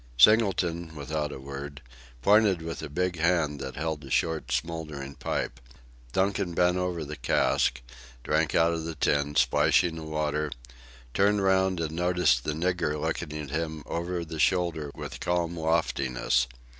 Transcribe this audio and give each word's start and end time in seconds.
Singleton, 0.17 0.95
without 0.95 1.31
a 1.31 1.37
word, 1.39 1.79
pointed 2.23 2.63
with 2.63 2.81
a 2.81 2.89
big 2.89 3.19
hand 3.19 3.59
that 3.59 3.75
held 3.75 4.03
a 4.03 4.09
short 4.09 4.51
smouldering 4.51 5.13
pipe. 5.13 5.59
Donkin 6.11 6.55
bent 6.55 6.75
over 6.77 7.05
the 7.05 7.15
cask, 7.15 7.81
drank 8.23 8.55
out 8.55 8.73
of 8.73 8.83
the 8.83 8.95
tin, 8.95 9.35
splashing 9.35 9.97
the 9.97 10.03
water, 10.03 10.51
turned 11.13 11.43
round 11.43 11.79
and 11.79 11.91
noticed 11.91 12.45
the 12.45 12.53
nigger 12.53 12.99
looking 12.99 13.39
at 13.39 13.51
him 13.51 13.83
over 13.85 14.25
the 14.25 14.39
shoulder 14.39 14.89
with 14.95 15.19
calm 15.19 15.55
loftiness. 15.55 16.47